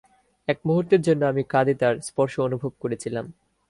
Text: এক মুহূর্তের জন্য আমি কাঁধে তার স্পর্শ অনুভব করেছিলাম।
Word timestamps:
এক 0.47 0.57
মুহূর্তের 0.65 1.01
জন্য 1.01 1.21
আমি 1.25 1.43
কাঁধে 1.49 1.73
তার 1.75 1.95
স্পর্শ 1.99 2.33
অনুভব 2.39 2.71
করেছিলাম। 2.79 3.25